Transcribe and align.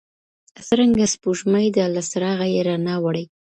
څه 0.65 0.73
رنګه 0.79 1.05
سپوږمۍ 1.13 1.67
ده 1.75 1.83
له 1.95 2.01
څراغه 2.09 2.45
يې 2.53 2.61
رڼا 2.67 2.95
وړې~ 3.03 3.23